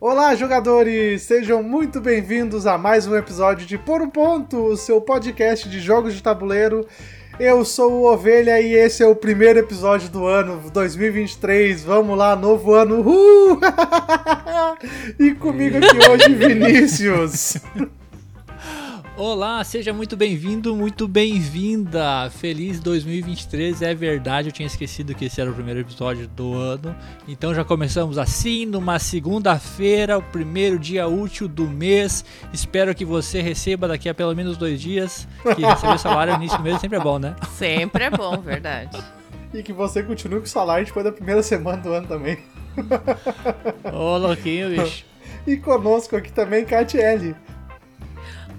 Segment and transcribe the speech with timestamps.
[0.00, 1.20] Olá, jogadores!
[1.20, 5.78] Sejam muito bem-vindos a mais um episódio de Por um Ponto, o seu podcast de
[5.78, 6.86] jogos de tabuleiro.
[7.38, 11.84] Eu sou o Ovelha e esse é o primeiro episódio do ano 2023.
[11.84, 13.00] Vamos lá, novo ano!
[13.00, 13.60] Uhul!
[15.20, 17.58] e comigo aqui hoje, Vinícius.
[19.22, 22.30] Olá, seja muito bem-vindo, muito bem-vinda.
[22.30, 26.96] Feliz 2023, é verdade, eu tinha esquecido que esse era o primeiro episódio do ano.
[27.28, 32.24] Então já começamos assim, numa segunda-feira, o primeiro dia útil do mês.
[32.50, 35.28] Espero que você receba daqui a pelo menos dois dias.
[35.54, 37.36] Que receber salário no início do mês sempre é bom, né?
[37.58, 38.96] Sempre é bom, verdade.
[39.52, 42.38] e que você continue com o salário depois da primeira semana do ano também.
[43.92, 45.04] Ô, louquinho, bicho.
[45.46, 47.36] E conosco aqui também, Catiele.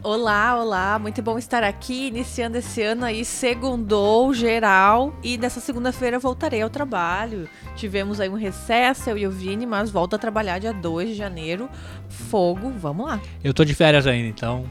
[0.04, 6.18] Olá, olá, muito bom estar aqui, iniciando esse ano aí, segundou geral, e nessa segunda-feira
[6.18, 7.48] voltarei ao trabalho.
[7.76, 11.14] Tivemos aí um recesso, eu e o Vini, mas volto a trabalhar dia 2 de
[11.14, 11.70] janeiro.
[12.10, 13.22] Fogo, vamos lá.
[13.44, 14.66] Eu tô de férias ainda, então.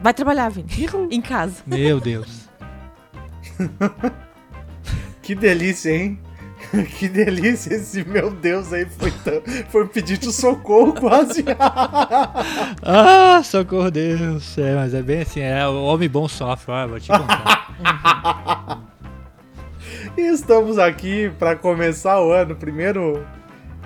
[0.00, 0.68] Vai trabalhar, Vini,
[1.10, 1.60] em casa.
[1.66, 2.48] Meu Deus.
[5.20, 6.20] que delícia, hein?
[6.98, 11.44] que delícia esse meu Deus aí foi, tão, foi um pedido de socorro quase.
[12.82, 14.56] ah, socorro Deus.
[14.58, 18.82] É, mas é bem assim, é, o homem bom sofre, olha, vou te contar.
[20.16, 23.24] estamos aqui para começar o ano, primeiro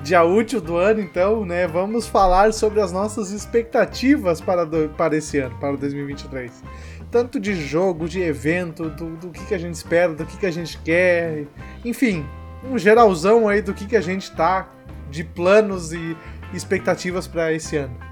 [0.03, 1.67] dia útil do ano, então, né?
[1.67, 6.63] Vamos falar sobre as nossas expectativas para, do, para esse ano, para 2023
[7.11, 10.45] tanto de jogo, de evento, do, do que, que a gente espera, do que, que
[10.45, 11.47] a gente quer,
[11.83, 12.23] enfim,
[12.65, 14.69] um geralzão aí do que, que a gente tá
[15.11, 16.17] de planos e
[16.53, 18.09] expectativas para esse ano.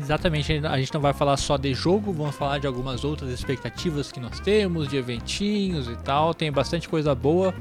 [0.00, 4.12] Exatamente, a gente não vai falar só de jogo, vamos falar de algumas outras expectativas
[4.12, 6.32] que nós temos, de eventinhos e tal.
[6.32, 7.52] Tem bastante coisa boa,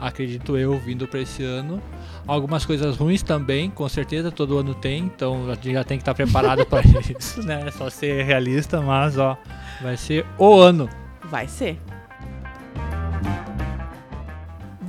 [0.00, 1.80] acredito eu, vindo para esse ano.
[2.26, 6.02] Algumas coisas ruins também, com certeza todo ano tem, então a gente já tem que
[6.02, 6.82] estar preparado para
[7.16, 7.62] isso, né?
[7.66, 9.38] É só ser realista, mas ó,
[9.80, 10.88] vai ser o ano.
[11.30, 11.78] Vai ser.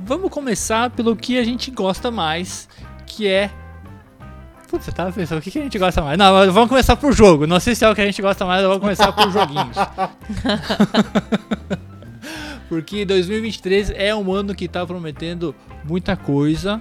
[0.06, 2.68] Vamos começar pelo que a gente gosta mais,
[3.04, 3.50] que é.
[4.68, 6.16] Putz, você tava pensando, o que, a gente gosta mais?
[6.16, 7.44] Não, vamos começar pro jogo.
[7.44, 9.76] Não sei se é o que a gente gosta mais, vamos começar por joguinhos.
[12.68, 15.52] Porque 2023 é um ano que tá prometendo
[15.82, 16.80] muita coisa.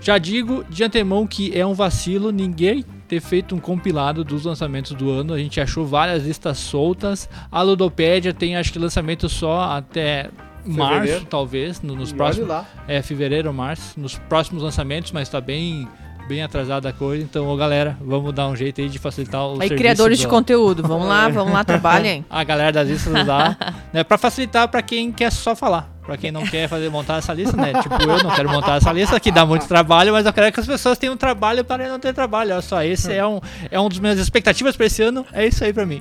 [0.00, 4.92] Já digo de antemão que é um vacilo ninguém ter feito um compilado dos lançamentos
[4.92, 5.34] do ano.
[5.34, 7.28] A gente achou várias listas soltas.
[7.50, 10.30] A Ludopédia tem acho que lançamento só até
[10.64, 12.48] março, talvez, no, nos e próximos.
[12.48, 12.66] Lá.
[12.86, 15.88] É, fevereiro ou março, nos próximos lançamentos, mas tá bem
[16.28, 17.22] bem atrasada a coisa.
[17.22, 20.22] Então, ô, galera, vamos dar um jeito aí de facilitar o Aí, criadores do...
[20.22, 22.24] de conteúdo, vamos lá, vamos lá, trabalhem.
[22.30, 23.56] a galera das listas lá,
[23.92, 25.91] né, para facilitar para quem quer só falar.
[26.04, 27.72] Pra quem não quer fazer montar essa lista, né?
[27.80, 30.58] Tipo, eu não quero montar essa lista, que dá muito trabalho, mas eu quero que
[30.58, 32.52] as pessoas tenham trabalho para não ter trabalho.
[32.52, 33.40] Olha só, esse é um,
[33.70, 36.00] é um dos minhas expectativas para esse ano, é isso aí para mim.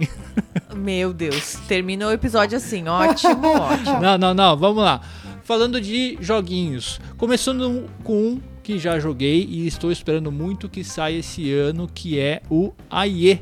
[0.76, 4.00] Meu Deus, termina o episódio assim, ótimo, ótimo.
[4.00, 5.02] Não, não, não, vamos lá.
[5.44, 11.20] Falando de joguinhos, começando com um que já joguei e estou esperando muito que saia
[11.20, 13.42] esse ano, que é o AIE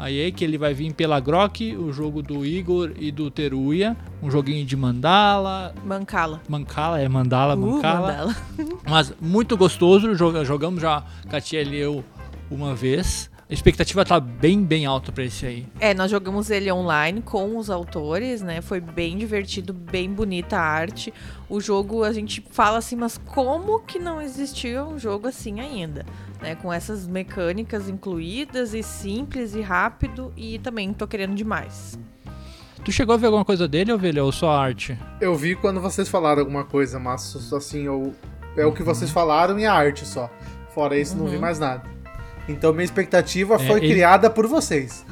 [0.00, 4.30] Aí que ele vai vir pela Grok, o jogo do Igor e do Teruya, um
[4.30, 5.74] joguinho de mandala.
[5.84, 6.40] Mancala.
[6.48, 8.06] Mancala, é mandala, uh, mancala.
[8.08, 8.36] Mandala.
[8.88, 12.04] Mas muito gostoso, jogamos já Katia e eu
[12.50, 13.30] uma vez.
[13.48, 15.66] A expectativa tá bem, bem alta pra esse aí.
[15.80, 18.60] É, nós jogamos ele online com os autores, né?
[18.60, 21.12] Foi bem divertido, bem bonita a arte.
[21.48, 26.06] O jogo, a gente fala assim, mas como que não existia um jogo assim ainda?
[26.40, 26.54] Né?
[26.54, 31.98] Com essas mecânicas incluídas e simples e rápido e também tô querendo demais.
[32.84, 34.98] Tu chegou a ver alguma coisa dele, Ovelha, ou só arte?
[35.20, 38.14] Eu vi quando vocês falaram alguma coisa, mas assim, eu...
[38.56, 40.30] é o que vocês falaram e a arte só.
[40.74, 41.24] Fora isso, uhum.
[41.24, 41.42] não vi uhum.
[41.42, 41.82] mais nada.
[42.48, 43.88] Então minha expectativa é, foi ele...
[43.88, 45.04] criada por vocês.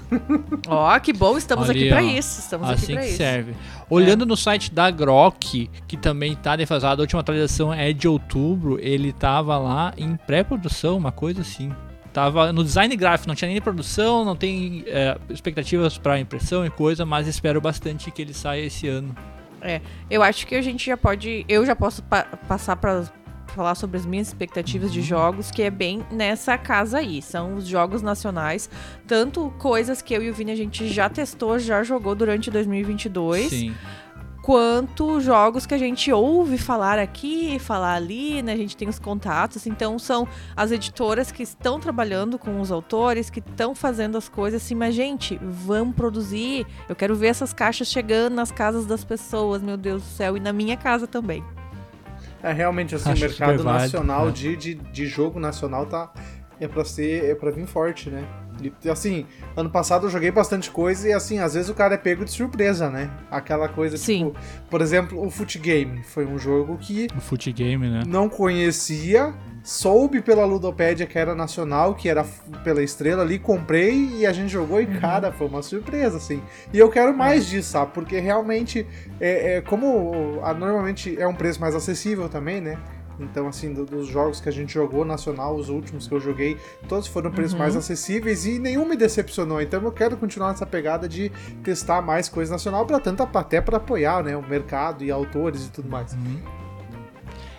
[0.66, 2.40] Ó, oh, que bom, estamos Ali, aqui para isso.
[2.40, 3.16] Estamos assim aqui que isso.
[3.18, 3.54] serve.
[3.88, 4.26] Olhando é.
[4.26, 9.12] no site da Grok, que também tá defasado, a última atualização é de outubro, ele
[9.12, 11.70] tava lá em pré-produção, uma coisa assim.
[12.18, 16.70] Tava no design gráfico, não tinha nem produção, não tem é, expectativas para impressão e
[16.70, 19.16] coisa, mas espero bastante que ele saia esse ano.
[19.62, 19.80] É,
[20.10, 23.04] eu acho que a gente já pode, eu já posso pa passar para
[23.54, 25.04] falar sobre as minhas expectativas de uhum.
[25.04, 27.22] jogos, que é bem nessa casa aí.
[27.22, 28.68] São os jogos nacionais,
[29.06, 33.48] tanto coisas que eu e o Vini a gente já testou, já jogou durante 2022.
[33.48, 33.76] Sim
[34.48, 38.54] quanto jogos que a gente ouve falar aqui, falar ali, né?
[38.54, 43.28] A gente tem os contatos, então são as editoras que estão trabalhando com os autores,
[43.28, 46.66] que estão fazendo as coisas assim, mas gente, vamos produzir.
[46.88, 50.40] Eu quero ver essas caixas chegando nas casas das pessoas, meu Deus do céu, e
[50.40, 51.44] na minha casa também.
[52.42, 54.32] É realmente assim, Acho o mercado válido, nacional né?
[54.32, 56.10] de, de, de jogo nacional tá
[56.58, 58.26] é para ser é para vir forte, né?
[58.84, 59.26] E, assim,
[59.56, 62.30] ano passado eu joguei bastante coisa e assim, às vezes o cara é pego de
[62.30, 63.10] surpresa, né?
[63.30, 64.28] Aquela coisa Sim.
[64.28, 64.38] tipo,
[64.70, 68.02] por exemplo, o Foot Game foi um jogo que O foot game, né?
[68.06, 72.24] não conhecia, soube pela Ludopédia que era nacional, que era
[72.64, 76.42] pela estrela ali, comprei e a gente jogou e, cara, foi uma surpresa, assim.
[76.72, 77.92] E eu quero mais disso, sabe?
[77.92, 78.86] Porque realmente,
[79.20, 82.78] é, é como ah, normalmente é um preço mais acessível também, né?
[83.20, 86.56] Então, assim, do- dos jogos que a gente jogou nacional, os últimos que eu joguei,
[86.88, 89.60] todos foram preços mais acessíveis e nenhum me decepcionou.
[89.60, 91.30] Então, eu quero continuar nessa pegada de
[91.62, 95.70] testar mais coisa nacional, para tanto até para apoiar, né, o mercado e autores e
[95.70, 96.16] tudo mais.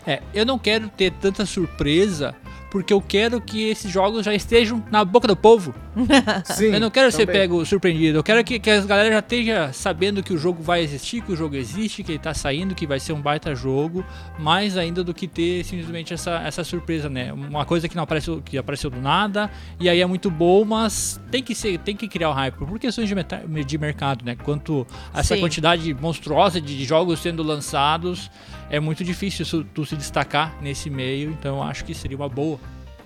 [0.07, 2.33] É, eu não quero ter tanta surpresa,
[2.69, 5.73] porque eu quero que esses jogos já estejam na boca do povo.
[6.45, 7.41] Sim, eu não quero ser também.
[7.41, 8.19] pego surpreendido.
[8.19, 11.31] Eu quero que, que as galera já esteja sabendo que o jogo vai existir, que
[11.31, 14.05] o jogo existe, que ele tá saindo, que vai ser um baita jogo,
[14.37, 17.33] mais ainda do que ter simplesmente essa, essa surpresa, né?
[17.33, 19.49] Uma coisa que não apareceu, que apareceu do nada,
[19.79, 22.79] e aí é muito bom, mas tem que ser, tem que criar o hype, por
[22.79, 24.35] questões de, de mercado, né?
[24.35, 25.41] Quanto a essa Sim.
[25.41, 28.29] quantidade monstruosa de jogos sendo lançados,
[28.69, 32.59] é muito difícil su- tu se destacar nesse meio, então acho que seria uma boa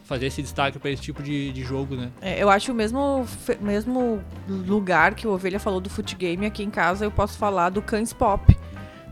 [0.04, 2.12] fazer esse destaque para esse tipo de, de jogo, né?
[2.22, 3.26] É, eu acho o mesmo,
[3.62, 7.70] mesmo lugar que o Ovelha falou do foot game aqui em casa, eu posso falar
[7.70, 8.56] do Cães Pop,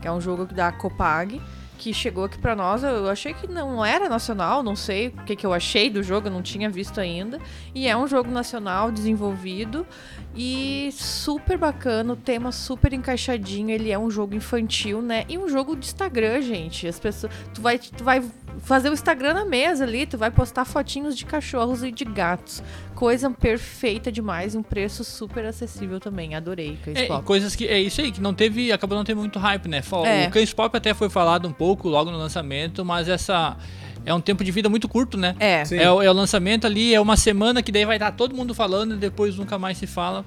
[0.00, 1.40] que é um jogo da Copag,
[1.78, 2.84] que chegou aqui pra nós.
[2.84, 6.28] Eu achei que não era nacional, não sei o que, que eu achei do jogo,
[6.28, 7.40] eu não tinha visto ainda.
[7.74, 9.86] E é um jogo nacional desenvolvido
[10.34, 13.70] e super bacana, o tema super encaixadinho.
[13.70, 15.24] Ele é um jogo infantil, né?
[15.28, 16.86] E um jogo de Instagram, gente.
[16.86, 18.22] As pessoas, tu vai, tu vai
[18.60, 22.62] fazer o Instagram na mesa ali, tu vai postar fotinhos de cachorros e de gatos.
[22.94, 26.34] Coisa perfeita demais, um preço super acessível também.
[26.34, 27.24] Adorei, Cães É, Pop.
[27.24, 29.82] coisas que é isso aí que não teve, acabou não tendo muito hype, né?
[30.06, 30.28] É.
[30.28, 33.56] O Cães Pop até foi falado um pouco logo no lançamento, mas essa
[34.04, 35.34] é um tempo de vida muito curto, né?
[35.38, 35.62] É.
[35.72, 38.54] É, o- é o lançamento ali, é uma semana que daí vai estar todo mundo
[38.54, 40.24] falando e depois nunca mais se fala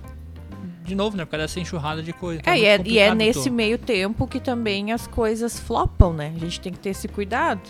[0.84, 1.26] de novo, né?
[1.26, 2.42] Por causa dessa enxurrada de coisa.
[2.42, 5.60] Então É, e muito é, e é nesse tô- meio tempo que também as coisas
[5.60, 6.32] flopam, né?
[6.36, 7.62] A gente tem que ter esse cuidado.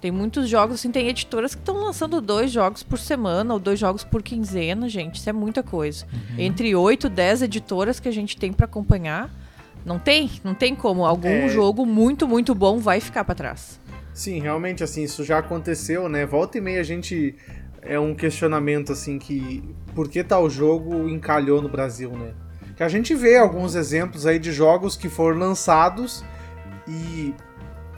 [0.00, 3.78] Tem muitos jogos, assim, tem editoras que estão lançando dois jogos por semana ou dois
[3.78, 5.16] jogos por quinzena, gente.
[5.16, 6.06] Isso é muita coisa.
[6.10, 6.36] Uhum.
[6.38, 9.28] Entre oito, dez editoras que a gente tem pra acompanhar,
[9.84, 11.04] não tem, não tem como.
[11.04, 11.48] Algum É.
[11.48, 13.79] jogo muito, muito bom vai ficar pra trás.
[14.12, 16.26] Sim, realmente, assim, isso já aconteceu, né?
[16.26, 17.34] Volta e meia a gente.
[17.82, 19.62] É um questionamento, assim, que.
[19.94, 22.34] Por que tal jogo encalhou no Brasil, né?
[22.76, 26.24] Que a gente vê alguns exemplos aí de jogos que foram lançados
[26.86, 27.34] e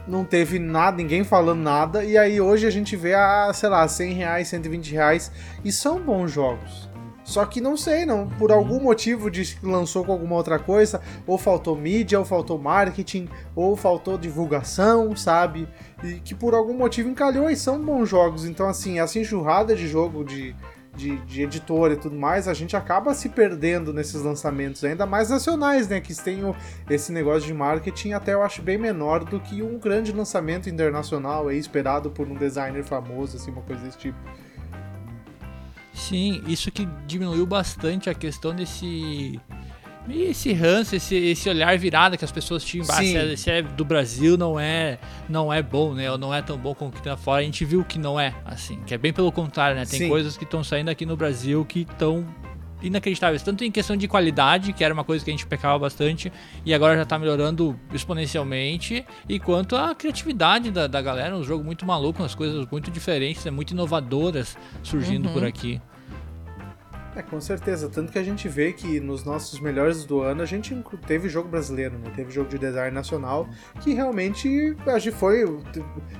[0.07, 3.87] não teve nada, ninguém falando nada, e aí hoje a gente vê a, sei lá,
[3.87, 5.31] 100 reais, 120 reais,
[5.63, 6.89] e são bons jogos.
[7.23, 9.29] Só que não sei, não, por algum motivo
[9.63, 15.67] lançou com alguma outra coisa, ou faltou mídia, ou faltou marketing, ou faltou divulgação, sabe?
[16.03, 18.45] E que por algum motivo encalhou e são bons jogos.
[18.45, 20.53] Então, assim, essa enxurrada de jogo de,
[20.95, 25.29] de, de editora e tudo mais, a gente acaba se perdendo nesses lançamentos, ainda mais
[25.29, 26.01] nacionais, né?
[26.01, 26.41] Que tem
[26.89, 31.47] esse negócio de marketing até eu acho bem menor do que um grande lançamento internacional
[31.47, 34.17] aí, esperado por um designer famoso, assim, uma coisa desse tipo.
[35.93, 39.39] Sim, isso que diminuiu bastante a questão desse.
[40.09, 42.85] Esse ranço, esse, esse olhar virado que as pessoas tinham.
[42.89, 43.11] Ah, Sim.
[43.11, 46.11] se, é, se é do Brasil, não é não é bom, né?
[46.11, 47.41] Ou não é tão bom como que tá fora.
[47.41, 48.81] A gente viu que não é assim.
[48.85, 49.85] Que é bem pelo contrário, né?
[49.85, 50.09] Tem Sim.
[50.09, 52.25] coisas que estão saindo aqui no Brasil que estão
[52.83, 53.41] inacreditáveis.
[53.41, 56.31] Tanto em questão de qualidade, que era uma coisa que a gente pecava bastante,
[56.65, 61.63] e agora já tá melhorando exponencialmente, e quanto a criatividade da, da galera, um jogo
[61.63, 63.51] muito maluco, umas coisas muito diferentes, né?
[63.51, 65.33] muito inovadoras surgindo Uhum.
[65.33, 65.81] por aqui.
[67.15, 67.87] É, com certeza.
[67.89, 71.47] Tanto que a gente vê que nos nossos melhores do ano a gente teve jogo
[71.47, 72.11] brasileiro, né?
[72.15, 73.47] Teve jogo de design nacional
[73.81, 75.45] que realmente a gente foi.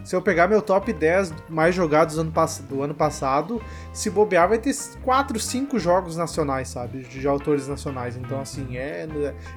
[0.04, 2.34] Se eu pegar meu top 10 mais jogados do ano,
[2.70, 7.00] do ano passado, se bobear, vai ter 4, 5 jogos nacionais, sabe?
[7.00, 8.16] De autores nacionais.
[8.16, 9.08] Então, assim, é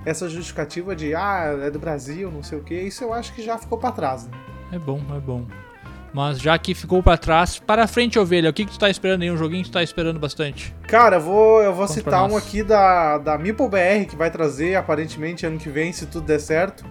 [0.04, 3.42] essa justificativa de ah, é do Brasil, não sei o que, isso eu acho que
[3.42, 4.30] já ficou pra trás, né?
[4.72, 5.46] É bom, é bom.
[6.16, 9.20] Mas já que ficou pra trás, para frente, ovelha, o que, que tu tá esperando
[9.20, 9.30] aí?
[9.30, 10.74] Um joguinho que tu tá esperando bastante?
[10.88, 14.30] Cara, eu vou, eu vou Conta citar um aqui da, da Meeple BR, que vai
[14.30, 16.86] trazer aparentemente ano que vem, se tudo der certo.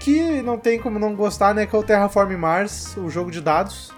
[0.00, 1.66] Que não tem como não gostar, né?
[1.66, 3.92] Que é o Terraform Mars, o jogo de dados.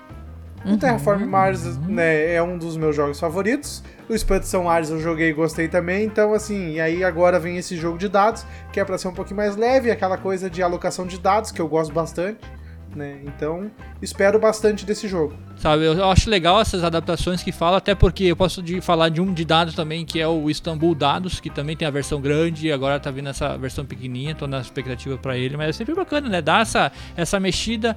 [0.67, 3.81] O Terraform Mars né, é um dos meus jogos favoritos.
[4.09, 6.05] O Expedição Mars eu joguei e gostei também.
[6.05, 9.15] Então, assim, e aí agora vem esse jogo de dados, que é pra ser um
[9.15, 12.41] pouquinho mais leve, aquela coisa de alocação de dados, que eu gosto bastante.
[12.97, 13.21] Né?
[13.25, 13.71] Então,
[14.01, 15.35] espero bastante desse jogo.
[15.57, 19.21] Sabe, eu acho legal essas adaptações que falam, até porque eu posso de, falar de
[19.21, 22.67] um de dados também, que é o Istanbul Dados, que também tem a versão grande
[22.67, 25.95] e agora tá vindo essa versão pequenininha, tô na expectativa para ele, mas é sempre
[25.95, 26.43] bacana, né?
[26.43, 27.97] Dar essa, essa mexida,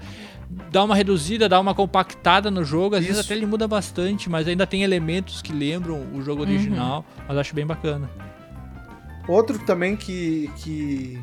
[0.71, 3.09] dar uma reduzida, dar uma compactada no jogo, às Isso.
[3.09, 6.49] vezes até ele muda bastante, mas ainda tem elementos que lembram o jogo uhum.
[6.49, 7.23] original, uhum.
[7.27, 8.09] mas acho bem bacana.
[9.27, 11.19] Outro também que, que,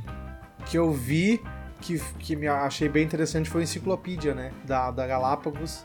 [0.66, 1.40] que eu vi
[1.84, 4.52] que, que me achei bem interessante foi a enciclopédia, né?
[4.64, 5.84] Da, da Galápagos.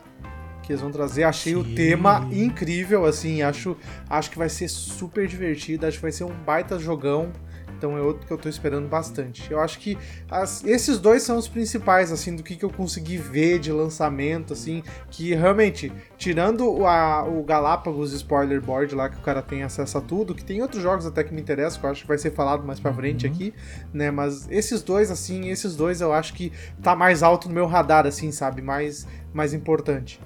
[0.64, 1.24] Que eles vão trazer.
[1.24, 1.60] Achei Sim.
[1.60, 3.42] o tema incrível, assim.
[3.42, 3.76] Acho,
[4.10, 5.86] acho que vai ser super divertido.
[5.86, 7.32] Acho que vai ser um baita jogão.
[7.80, 9.50] Então é outro que eu tô esperando bastante.
[9.50, 9.98] Eu acho que
[10.30, 14.52] as, esses dois são os principais, assim, do que, que eu consegui ver de lançamento,
[14.52, 19.98] assim, que realmente, tirando a, o Galápagos Spoiler Board lá, que o cara tem acesso
[19.98, 22.18] a tudo, que tem outros jogos até que me interessam, que eu acho que vai
[22.18, 23.34] ser falado mais pra frente uhum.
[23.34, 23.54] aqui,
[23.94, 24.12] né?
[24.12, 26.52] Mas esses dois, assim, esses dois eu acho que
[26.84, 28.62] tá mais alto no meu radar, assim, sabe?
[28.62, 30.20] Mais, mais importante.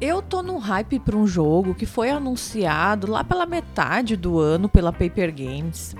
[0.00, 4.68] Eu tô no hype para um jogo que foi anunciado lá pela metade do ano
[4.68, 5.96] pela Paper Games,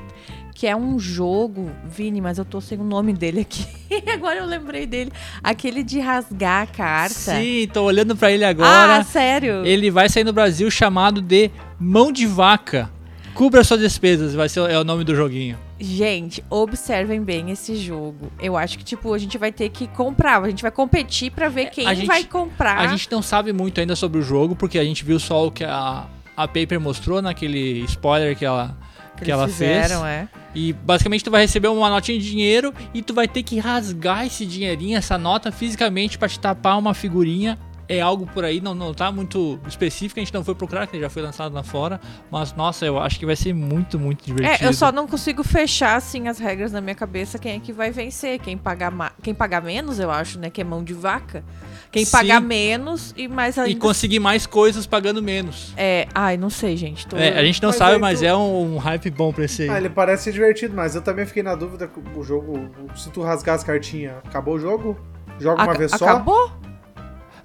[0.55, 3.67] que é um jogo, Vini, mas eu tô sem o nome dele aqui.
[4.15, 5.11] agora eu lembrei dele,
[5.43, 7.13] aquele de rasgar a carta.
[7.13, 8.99] Sim, tô olhando para ele agora.
[8.99, 9.67] Ah, sério?
[9.67, 12.89] Ele vai sair no Brasil chamado de Mão de Vaca.
[13.35, 15.59] Cubra suas despesas, vai ser é o nome do joguinho.
[15.81, 18.33] Gente, observem bem esse jogo.
[18.41, 20.43] Eu acho que, tipo, a gente vai ter que comprar.
[20.43, 22.79] A gente vai competir para ver quem gente, vai comprar.
[22.79, 25.53] A gente não sabe muito ainda sobre o jogo, porque a gente viu só o
[25.53, 26.07] que a,
[26.37, 28.77] a Paper mostrou naquele spoiler que ela,
[29.17, 30.13] que, que ela fizeram, fez.
[30.13, 30.29] É.
[30.53, 34.27] E basicamente tu vai receber uma notinha de dinheiro e tu vai ter que rasgar
[34.27, 37.57] esse dinheirinho, essa nota fisicamente para te tapar uma figurinha
[37.89, 41.01] é algo por aí, não, não tá muito específico, a gente não foi procurar, que
[41.01, 41.99] já foi lançado lá fora,
[42.31, 44.65] mas nossa, eu acho que vai ser muito, muito divertido.
[44.65, 47.73] É, eu só não consigo fechar assim as regras na minha cabeça quem é que
[47.73, 48.93] vai vencer, quem pagar,
[49.23, 51.43] quem pagar menos, eu acho, né, que é mão de vaca.
[51.91, 52.11] Quem Sim.
[52.11, 53.71] pagar menos e mais ainda...
[53.71, 55.73] E conseguir mais coisas pagando menos.
[55.75, 57.07] É, ai, não sei, gente.
[57.07, 57.17] Tô...
[57.17, 58.27] É, a gente não mas sabe, mas tu...
[58.27, 59.71] é um, um, hype bom pra esse aí.
[59.71, 63.55] Ah, ele parece divertido, mas eu também fiquei na dúvida o jogo, se tu rasgar
[63.55, 64.99] as cartinhas, acabou o jogo?
[65.41, 66.05] Joga uma vez só?
[66.05, 66.68] Acabou?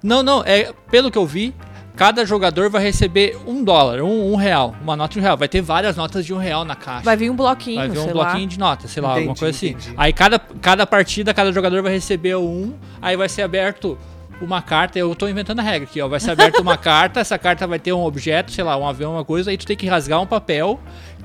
[0.04, 1.54] Não, não, é pelo que eu vi,
[1.96, 5.34] cada jogador vai receber um dólar, um, um, real, uma nota de um real.
[5.34, 7.02] Vai ter várias notas de um real na caixa.
[7.02, 8.48] Vai vir um bloquinho, Vai vir um bloquinho lá.
[8.48, 9.68] de nota, sei lá, entendi, alguma coisa assim.
[9.70, 9.94] Entendi.
[9.96, 13.96] Aí cada, cada partida, cada jogador vai receber um, aí vai ser aberto
[14.42, 16.06] uma carta, eu tô inventando a regra aqui, ó.
[16.06, 19.14] Vai ser aberta uma carta, essa carta vai ter um objeto, sei lá, um avião,
[19.14, 20.78] uma coisa, aí tu tem que rasgar um papel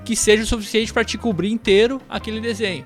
[0.06, 2.86] que seja o suficiente para te cobrir inteiro aquele desenho.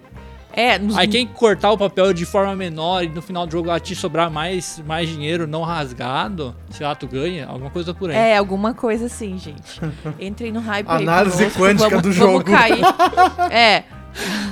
[0.56, 0.96] É, nos...
[0.96, 3.96] Aí quem cortar o papel de forma menor e no final do jogo lá te
[3.96, 8.16] sobrar mais, mais dinheiro não rasgado, sei lá, tu ganha, alguma coisa por aí.
[8.16, 9.82] É, alguma coisa assim, gente.
[10.20, 12.44] Entrei no hype Análise quântica vamos, do jogo.
[12.44, 12.84] Vamos cair.
[13.52, 13.84] é.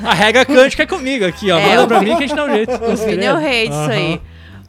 [0.03, 1.60] A regra quântica é comigo aqui, ó.
[1.60, 2.72] É, Manda pra mim que a gente dá um jeito.
[2.72, 3.89] O Vini é o rei disso uhum.
[3.89, 4.22] aí.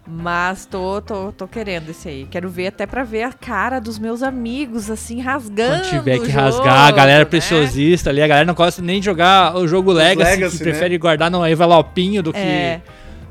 [0.07, 2.27] Mas tô, tô, tô querendo esse aí.
[2.29, 5.83] Quero ver até pra ver a cara dos meus amigos, assim, rasgando.
[5.83, 7.25] Quando tiver que jogo, rasgar, a galera né?
[7.25, 10.71] preciosista ali, a galera não gosta nem de jogar o jogo Legacy, Legacy que né?
[10.71, 12.39] prefere guardar no envelopinho do que.
[12.39, 12.83] É.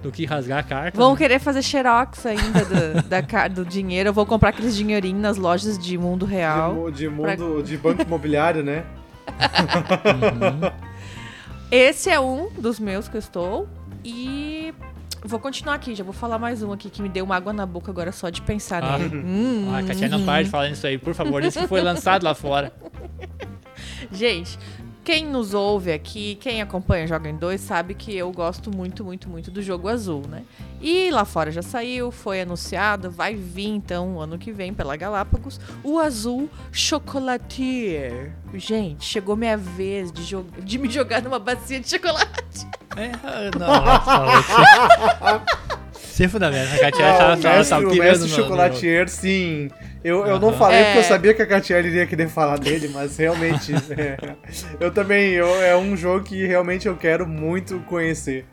[0.02, 0.98] Do que rasgar a carta.
[0.98, 1.18] Vão né?
[1.18, 4.10] querer fazer xerox ainda do, da, do dinheiro.
[4.10, 6.90] Eu vou comprar aqueles dinheirinhos nas lojas de mundo real.
[6.90, 7.36] De, de mundo, pra...
[7.62, 8.84] de banco imobiliário, né?
[9.30, 10.72] uhum.
[11.70, 13.68] Esse é um dos meus que eu estou.
[14.04, 14.74] E
[15.24, 17.66] Vou continuar aqui, já vou falar mais um aqui que me deu uma água na
[17.66, 18.98] boca agora só de pensar ah.
[18.98, 19.18] nele.
[19.18, 21.44] Hum, ah, Katia, não para de falar isso aí, por favor.
[21.44, 22.74] Isso que foi lançado lá fora.
[24.12, 24.58] Gente,
[25.04, 29.30] quem nos ouve aqui, quem acompanha Joga em 2, sabe que eu gosto muito, muito,
[29.30, 30.44] muito do jogo azul, né?
[30.82, 35.60] E lá fora já saiu, foi anunciado, vai vir então ano que vem pela Galápagos
[35.84, 38.32] o azul chocolatier.
[38.56, 42.68] Gente, chegou minha vez de, de me jogar numa bacia de chocolate.
[42.96, 43.12] É,
[43.58, 45.42] não,
[45.94, 49.70] Sem fundamento, a Katia tá, mestre, tá, tá, O mestre chocolatier, sim.
[50.04, 50.84] Eu, eu não falei é.
[50.86, 53.74] porque eu sabia que a Katia iria querer falar dele, mas realmente.
[53.98, 54.18] é,
[54.80, 55.32] eu também.
[55.32, 58.46] Eu, é um jogo que realmente eu quero muito conhecer.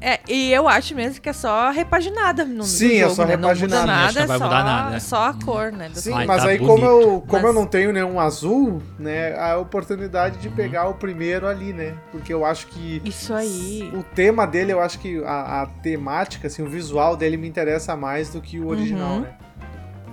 [0.00, 3.24] É, e eu acho mesmo que é só repaginada no, Sim, é jogo, é só
[3.24, 3.30] né?
[3.30, 3.86] repaginada.
[3.86, 5.00] Não muda nada, não vai só, mudar nada.
[5.00, 5.90] só a cor, né?
[5.94, 6.74] Sim, mas tá aí bonito.
[6.74, 7.44] como, eu, como mas...
[7.44, 11.94] eu não tenho nenhum azul, né, a oportunidade de pegar o primeiro ali, né?
[12.12, 13.00] Porque eu acho que...
[13.04, 13.90] Isso aí.
[13.94, 17.96] O tema dele, eu acho que a, a temática, assim, o visual dele me interessa
[17.96, 19.20] mais do que o original, uhum.
[19.20, 19.34] né?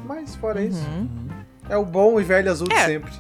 [0.05, 0.67] Mas fora uhum.
[0.67, 0.87] isso,
[1.69, 2.75] é o bom e velho azul é.
[2.75, 3.11] de sempre.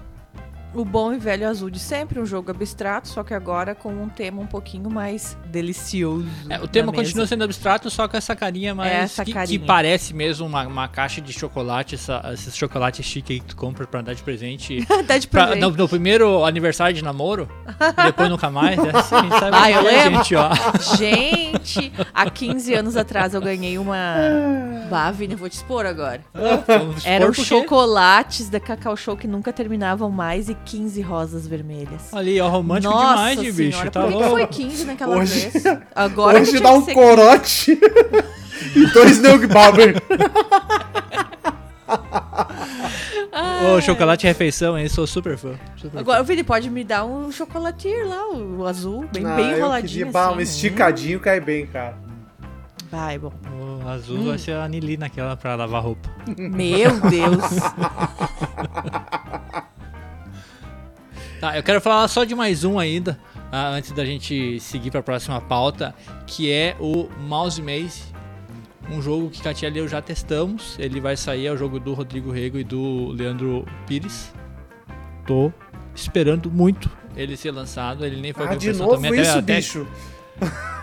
[0.73, 4.09] O bom e velho azul de sempre, um jogo abstrato, só que agora com um
[4.09, 6.25] tema um pouquinho mais delicioso.
[6.49, 7.27] É, o tema continua mesa.
[7.27, 8.91] sendo abstrato, só com essa carinha mais.
[8.91, 9.65] Essa que, que carinha.
[9.65, 13.85] parece mesmo uma, uma caixa de chocolate, essa, esses chocolates chique aí que tu compra
[13.85, 14.85] pra dar de presente.
[15.07, 15.61] Dá de Pra- presente.
[15.61, 17.47] no, no primeiro aniversário de namoro,
[17.99, 18.77] e depois nunca mais.
[18.79, 19.51] É assim, sabe?
[19.57, 20.23] Ah, eu é, lembro.
[20.23, 20.49] Gente, ó.
[20.97, 24.15] Gente, há 15 anos atrás eu ganhei uma.
[24.89, 26.21] Bah, Vini, eu vou te expor agora.
[26.67, 32.13] Vamos Eram chocolates da Cacau Show que nunca terminavam mais e 15 rosas vermelhas.
[32.13, 33.71] Ali, ó, romântico Nossa demais, de bicho.
[33.77, 35.63] senhora, Tá por que, foi 15 naquela Hoje- vez?
[35.95, 37.77] Agora Hoje dá um corote
[38.75, 39.95] e dois Neugbauer.
[43.75, 44.87] Ô, chocolate refeição, hein?
[44.89, 45.53] Sou super fã.
[45.77, 49.53] Super Agora, o Vini, pode me dar um chocolatinho lá, o, azul, bem, Ah, bem
[49.57, 50.05] enroladinho.
[50.07, 50.35] queria, assim.
[50.37, 51.97] um esticadinho cai bem, cara.
[52.91, 53.33] Vai, bom.
[53.83, 56.07] O azul vai ser a Nili naquela pra lavar roupa.
[56.37, 57.43] Meu Deus.
[61.43, 63.19] Tá, eu quero falar só de mais um ainda,
[63.51, 65.93] ah, antes da gente seguir pra próxima pauta,
[66.25, 68.03] que é o Mouse Maze.
[68.89, 70.79] Um jogo que Katia e eu já testamos.
[70.79, 74.33] Ele vai sair, é o jogo do Rodrigo Rego e do Leandro Pires.
[75.27, 75.51] Tô
[75.93, 78.05] esperando muito ele ser lançado.
[78.05, 79.19] Ele nem foi Ah, de novo também.
[79.19, 79.85] Isso, até, bicho.
[80.39, 80.73] Até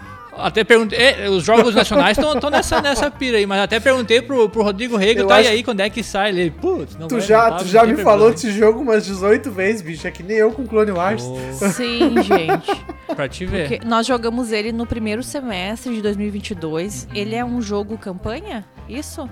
[0.64, 0.98] perguntei.
[0.98, 4.96] é, os jogos nacionais estão nessa, nessa pira aí, mas até perguntei pro, pro Rodrigo
[4.96, 5.38] Rego, Eu tá?
[5.38, 6.30] E acho- aí, quando é que sai?
[6.30, 9.04] Ele, putz, não Tu vai, já, não tá, tu já me falou desse jogo umas
[9.04, 10.06] 18 vezes, bicho.
[10.06, 11.22] É que nem eu com Clone Wars.
[11.24, 11.36] Ô,
[11.68, 12.84] Sim, gente.
[13.14, 13.68] pra te ver.
[13.68, 17.08] Porque nós jogamos ele no primeiro semestre de 2022.
[17.14, 18.64] Ele é um jogo campanha?
[18.88, 19.28] Isso?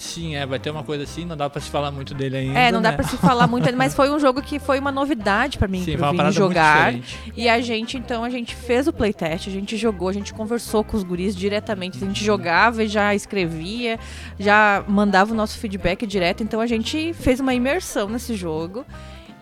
[0.00, 2.58] Sim, é, vai ter uma coisa assim, não dá pra se falar muito dele ainda.
[2.58, 2.96] é, não dá né?
[2.96, 5.84] pra se falar muito, ainda, mas foi um jogo que foi uma novidade pra mim,
[5.84, 6.94] Sim, pro Vini jogar.
[7.36, 10.82] E a gente, então, a gente fez o playtest, a gente jogou, a gente conversou
[10.82, 12.02] com os guris diretamente.
[12.02, 13.98] A gente jogava e já escrevia,
[14.38, 16.42] já mandava o nosso feedback direto.
[16.42, 18.84] Então a gente fez uma imersão nesse jogo.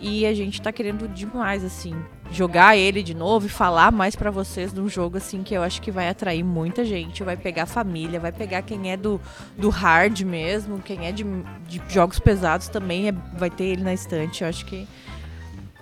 [0.00, 1.92] E a gente tá querendo demais, assim,
[2.30, 5.62] jogar ele de novo e falar mais pra vocês de um jogo, assim, que eu
[5.62, 7.24] acho que vai atrair muita gente.
[7.24, 9.20] Vai pegar família, vai pegar quem é do,
[9.56, 11.24] do hard mesmo, quem é de,
[11.66, 14.42] de jogos pesados também é- vai ter ele na estante.
[14.44, 14.86] Eu acho que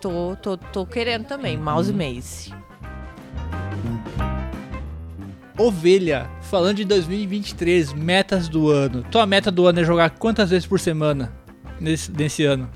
[0.00, 2.54] tô, tô, tô querendo também, Mouse Maze.
[5.58, 9.02] Ovelha, falando de 2023, metas do ano.
[9.11, 11.32] Tua meta do ano é jogar quantas vezes por semana
[11.80, 12.68] nesse, nesse ano?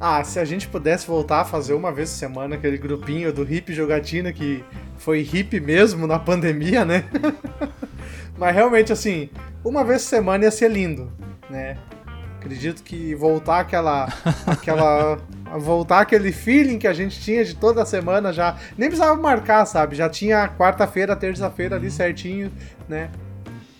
[0.00, 3.42] Ah, se a gente pudesse voltar a fazer uma vez por semana aquele grupinho do
[3.42, 4.64] hip jogatina que
[4.96, 7.04] foi hip mesmo na pandemia, né?
[8.38, 9.28] Mas realmente, assim,
[9.64, 11.12] uma vez por semana ia ser lindo,
[11.50, 11.76] né?
[12.38, 14.08] Acredito que voltar aquela.
[14.46, 15.18] aquela.
[15.58, 18.56] voltar aquele feeling que a gente tinha de toda semana já.
[18.76, 19.96] Nem precisava marcar, sabe?
[19.96, 22.52] Já tinha quarta-feira, terça-feira ali certinho,
[22.88, 23.10] né?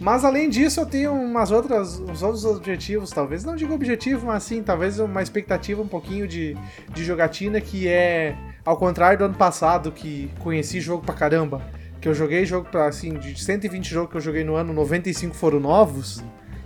[0.01, 4.45] Mas além disso, eu tenho umas outras, uns outros objetivos, talvez não digo objetivo, mas
[4.45, 6.57] sim, talvez uma expectativa um pouquinho de,
[6.95, 11.61] de jogatina que é ao contrário do ano passado que conheci jogo pra caramba,
[12.01, 15.35] que eu joguei jogo pra assim, de 120 jogos que eu joguei no ano, 95
[15.35, 16.23] foram novos.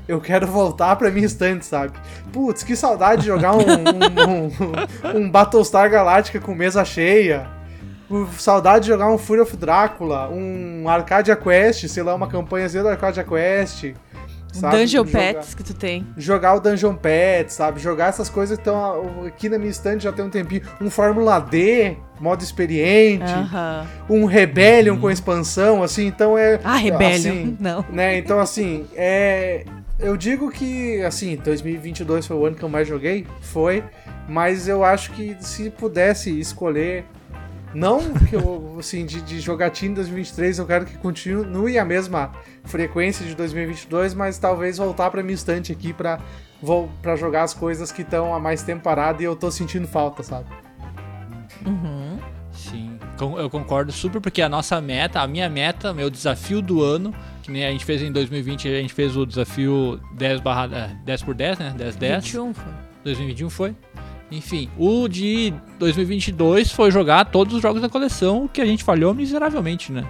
[0.06, 1.92] Eu quero voltar pra minha estante, sabe?
[2.32, 7.61] Putz, que saudade de jogar um, um, um, um Battlestar Galactica com mesa cheia.
[8.12, 12.82] Uh, Saudade de jogar um Fury of Drácula, um Arcadia Quest, sei lá, uma campanhazinha
[12.82, 13.94] do Arcadia Quest.
[14.52, 14.76] sabe?
[14.76, 16.06] Dungeon Jogar- Pets que tu tem.
[16.16, 17.80] Jogar o Dungeon Pet, sabe?
[17.80, 20.60] Jogar essas coisas que estão aqui na minha estante já tem um tempinho.
[20.78, 23.32] Um Fórmula D, modo experiente.
[23.32, 23.86] Aham.
[24.10, 26.60] Um Rebellion com expansão, assim, então é.
[26.62, 27.14] Ah, Rebellion.
[27.14, 27.82] assim, Não.
[27.90, 28.18] né?
[28.18, 29.64] Então, assim, é.
[29.98, 33.84] Eu digo que, assim, 2022 foi o ano que eu mais joguei, foi,
[34.28, 37.04] mas eu acho que se pudesse escolher,
[37.74, 42.32] não que eu, assim, de, de jogatina em 2023, eu quero que continue a mesma
[42.64, 46.20] frequência de 2022, mas talvez voltar pra minha estante aqui pra,
[46.60, 49.86] vou, pra jogar as coisas que estão há mais tempo parado e eu tô sentindo
[49.86, 50.46] falta, sabe?
[51.66, 52.18] Uhum.
[52.52, 52.98] Sim,
[53.38, 57.50] eu concordo super, porque a nossa meta, a minha meta, meu desafio do ano, que
[57.50, 61.22] nem a gente fez em 2020, a gente fez o desafio 10, barra, é, 10
[61.22, 61.74] por 10, né?
[61.76, 62.24] 10 10.
[62.24, 62.72] 21 foi.
[63.04, 63.76] 2021 foi.
[64.32, 69.12] Enfim, o de 2022 foi jogar todos os jogos da coleção, que a gente falhou
[69.12, 70.06] miseravelmente, né?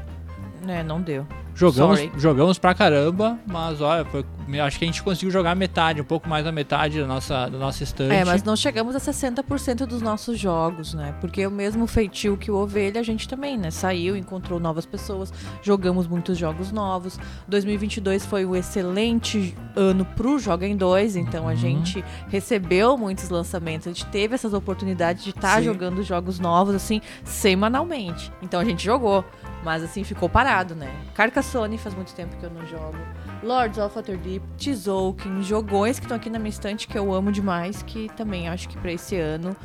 [0.69, 1.27] É, não deu.
[1.55, 2.13] Jogamos, Sorry.
[2.17, 4.25] jogamos pra caramba, mas olha, foi-
[4.61, 7.59] acho que a gente conseguiu jogar metade, um pouco mais da metade da nossa, da
[7.59, 8.13] nossa estante.
[8.15, 11.15] É, mas não chegamos a 60% dos nossos jogos, né?
[11.21, 13.71] Porque o mesmo feitio que o Ovelha, a gente também, né?
[13.71, 17.19] Saiu, encontrou novas pessoas, jogamos muitos jogos novos.
[17.47, 21.57] 2022 foi um excelente ano pro Joga em 2, então a Uhum.
[21.57, 25.65] gente recebeu muitos lançamentos, a gente teve essas oportunidades de estar Sim.
[25.65, 28.33] jogando jogos novos, assim, semanalmente.
[28.43, 29.25] Então a gente jogou,
[29.63, 30.91] mas assim, ficou parado, né?
[31.15, 32.97] Carcassonne faz muito tempo que eu não jogo.
[33.43, 37.83] Lords of Waterdeep, Tzolk'in, jogões que estão aqui na minha estante que eu amo demais,
[37.83, 39.57] que também acho que pra esse ano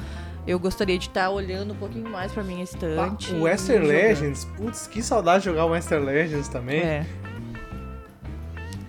[0.48, 3.34] Eu gostaria de estar olhando um pouquinho mais pra minha estante.
[3.34, 3.86] o Western.
[3.86, 6.80] Legends, putz, que saudade de jogar o Western Legends também.
[6.80, 7.06] É.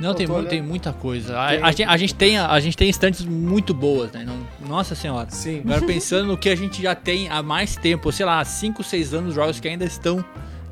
[0.00, 0.48] Não, tem, olhando.
[0.48, 1.36] tem muita coisa.
[1.40, 1.62] A, Tem.
[1.62, 4.24] a gente, a gente tem, a gente tem estantes muito boas, né?
[4.24, 5.28] Não- nossa senhora.
[5.30, 5.62] Sim.
[5.64, 9.12] Agora pensando no que a gente já tem há mais tempo, sei lá, 5, 6
[9.12, 10.24] anos, jogos que ainda estão,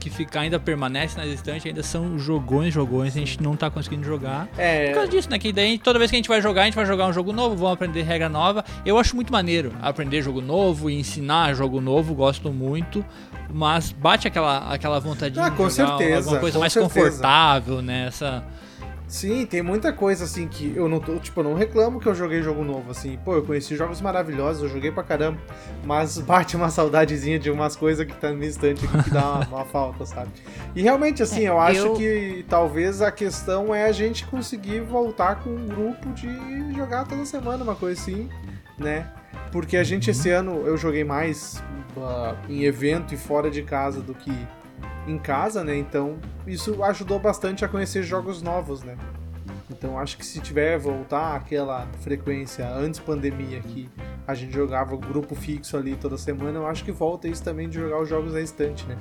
[0.09, 4.05] que fica, ainda permanecem nas estantes, ainda são jogões, jogões, a gente não tá conseguindo
[4.07, 4.47] jogar.
[4.47, 5.37] Por É, causa disso, né?
[5.39, 7.33] Que daí toda vez que a gente vai jogar, a gente vai jogar um jogo
[7.33, 8.65] novo, vamos aprender regra nova.
[8.85, 13.05] Eu acho muito maneiro aprender jogo novo e ensinar jogo novo, gosto muito.
[13.53, 16.95] Mas bate aquela, aquela vontade Ah, de com jogar certeza, alguma coisa mais certeza.
[17.01, 18.07] confortável, né?
[18.09, 18.45] Essa...
[19.09, 22.15] sim, tem muita coisa assim que eu não tô, tipo, eu não reclamo que eu
[22.15, 23.19] joguei jogo novo, assim.
[23.25, 25.39] Pô, eu conheci jogos maravilhosos, eu joguei pra caramba.
[25.85, 29.65] Mas bate uma saudadezinha de umas coisas que tá no aqui que dá uma, uma
[29.65, 30.31] falta, sabe?
[30.75, 34.81] E realmente, assim, É, eu acho eu- que talvez a questão é a gente conseguir
[34.81, 36.29] voltar com um grupo de
[36.75, 38.29] jogar toda semana, uma coisa assim,
[38.79, 39.09] né?
[39.53, 41.63] Porque a gente esse ano eu joguei mais
[41.99, 44.33] ah, em evento e fora de casa do que
[45.07, 45.77] em casa, né?
[45.77, 48.97] Então isso ajudou bastante a conhecer jogos novos, né?
[49.71, 53.89] Então acho que se tiver voltar aquela frequência antes pandemia que
[54.27, 57.69] a gente jogava o grupo fixo ali toda semana, eu acho que volta isso também
[57.69, 58.97] de jogar os jogos na estante, né?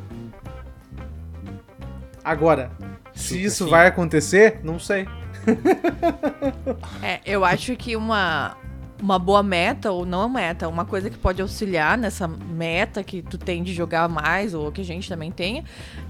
[2.24, 2.72] Agora,
[3.14, 3.70] se isso sim.
[3.70, 5.08] vai acontecer, não sei.
[7.04, 8.58] É, eu acho que uma,
[9.02, 13.38] uma boa meta, ou não meta, uma coisa que pode auxiliar nessa meta que tu
[13.38, 15.64] tem de jogar mais, ou que a gente também tenha,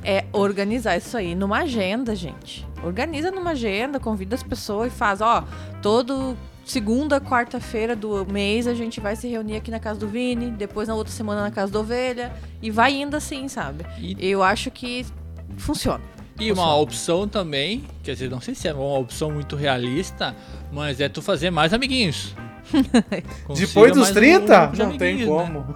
[0.04, 2.66] é organizar isso aí numa agenda, gente.
[2.84, 5.44] Organiza numa agenda, convida as pessoas e faz, ó,
[5.82, 10.50] todo segunda, quarta-feira do mês a gente vai se reunir aqui na casa do Vini,
[10.50, 13.86] depois na outra semana na casa da Ovelha, e vai indo assim, sabe?
[14.00, 15.06] E Eu acho que
[15.58, 16.04] funciona.
[16.38, 20.36] E uma opção também, quer dizer, não sei se é uma opção muito realista,
[20.72, 22.36] mas é tu fazer mais amiguinhos.
[23.56, 24.60] Depois dos mais um 30?
[24.60, 25.26] grupo de não tem né?
[25.26, 25.76] como.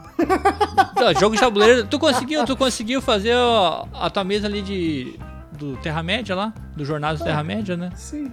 [0.96, 5.20] Tá, jogo de tabuleiro, tu conseguiu, tu conseguiu fazer ó, a tua mesa ali de
[5.52, 7.90] do Terra-média lá, do Jornadas Terra-média, né?
[7.96, 8.32] Sim.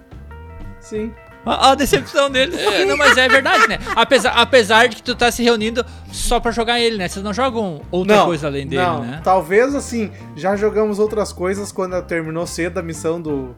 [0.79, 1.11] Sim.
[1.45, 2.55] A, a decepção dele.
[2.85, 3.79] Não, mas é verdade, né?
[3.95, 7.07] Apesar, apesar de que tu tá se reunindo só pra jogar ele, né?
[7.07, 9.01] Vocês não jogam outra coisa além dele, não.
[9.01, 9.21] né?
[9.23, 13.55] Talvez assim, já jogamos outras coisas quando terminou cedo a missão do,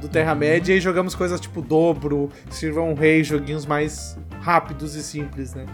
[0.00, 5.54] do Terra-média e jogamos coisas tipo dobro, Sirva um Rei, joguinhos mais rápidos e simples,
[5.54, 5.64] né?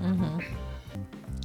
[0.00, 0.38] Uhum.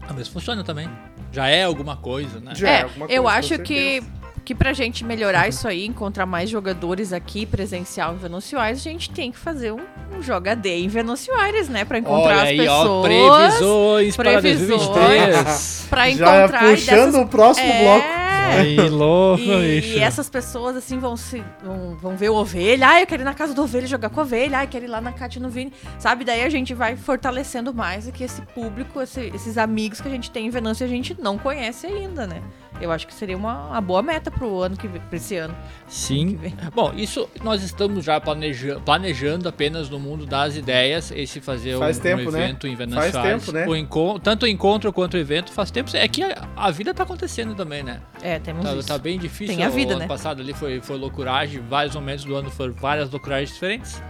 [0.07, 0.89] Ah, mas funciona também.
[1.31, 2.53] Já é alguma coisa, né?
[2.55, 4.03] Já é É, alguma eu coisa, acho com que,
[4.45, 8.17] que pra gente melhorar isso aí, encontrar mais jogadores aqui presencial em
[8.59, 9.79] Aires, a gente tem que fazer um,
[10.15, 10.89] um Joga Day em
[11.33, 11.83] Aires, né?
[11.85, 12.79] Pra encontrar Olha as aí, pessoas.
[12.79, 14.87] ó, previsões para previsões.
[14.87, 15.87] 2023.
[15.89, 18.23] Pra Já encontrar puxando dessas- o próximo É, bloco.
[18.51, 19.97] Aí, louco, E, bicho.
[19.97, 22.87] e essas pessoas, assim, vão se vão, vão ver o ovelha.
[22.89, 24.59] Ah, eu quero ir na casa do ovelha jogar com a ovelha.
[24.59, 25.73] Ah, eu quero ir lá na Cátia no Vini.
[25.99, 26.23] Sabe?
[26.23, 30.29] Daí a gente vai fortalecendo mais aqui esse público, esse- esses amigos que a gente
[30.31, 32.41] tem em Venâncio e a gente não conhece ainda, né?
[32.83, 35.55] Eu acho que seria uma, uma boa meta pro ano que vem, pra esse ano.
[35.87, 36.35] Sim.
[36.35, 36.53] vem.
[36.75, 41.97] Bom, isso nós estamos já planeja- planejando apenas no mundo das ideias, esse fazer Faz
[41.97, 42.43] um, tempo, um né?
[42.43, 43.45] evento em Venâncio Faz Aires.
[43.45, 43.65] tempo, né?
[43.67, 45.89] O encon- tanto o encontro quanto o evento faz tempo.
[45.95, 48.01] É que a, a vida tá acontecendo também, né?
[48.21, 48.87] É, temos Tá, isso.
[48.87, 49.55] tá bem difícil.
[49.55, 50.07] Tem a vida, o ano né?
[50.07, 54.01] passado ali foi, foi loucuragem, vários momentos do ano foram várias loucuragens diferentes.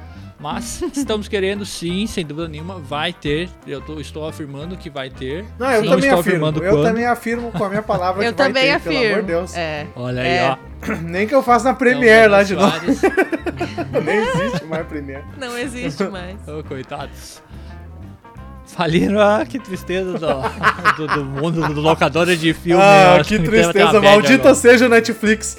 [0.44, 3.50] Mas estamos querendo sim, sem dúvida nenhuma, vai ter.
[3.66, 5.46] Eu tô- estou afirmando que vai ter.
[5.58, 6.20] Não, eu Não também estou afirmo.
[6.20, 6.84] afirmando Eu quando.
[6.86, 9.00] também afirmo com a minha palavra Eu que vai também ter, afirmo.
[9.00, 9.56] pelo amor de Deus.
[9.56, 9.88] É.
[9.96, 10.50] Olha aí, É.
[10.52, 10.58] ó.
[11.02, 12.76] Nem que eu faça na Premiere lá de novo.
[14.04, 15.24] Nem existe mais Premiere.
[15.38, 16.36] Não existe mais.
[16.46, 17.42] Ô, coitados.
[18.66, 22.82] Faliram, ah, que tristeza do, do, do mundo do locadora de filme.
[22.84, 24.02] Ah, que tem tristeza.
[24.02, 24.56] Maldita agora.
[24.56, 25.58] seja Netflix.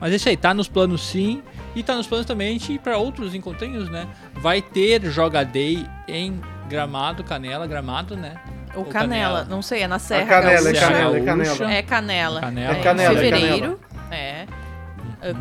[0.00, 1.42] Mas isso aí, tá nos planos sim.
[1.74, 4.08] E tá nos planos também a gente ir pra outros encontrinhos, né?
[4.34, 8.34] Vai ter Joga Day em Gramado, Canela, Gramado, né?
[8.74, 9.46] O Ou canela, Canela.
[9.48, 10.86] não sei, é na Serra canela, é Gaúcha.
[10.86, 11.72] canela, é canela.
[11.72, 12.40] É canela.
[12.40, 12.76] Canela.
[12.76, 13.80] É canela, em é fevereiro.
[14.10, 14.46] É.